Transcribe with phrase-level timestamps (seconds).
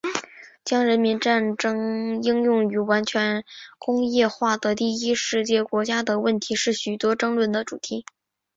[0.65, 3.45] 将人民战争应用于完全
[3.77, 8.03] 工业化的第一世界国家的问题是许多争论的主题。